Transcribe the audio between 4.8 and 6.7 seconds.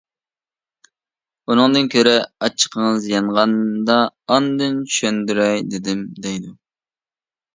چۈشەندۈرەي دېدىم دەيدۇ.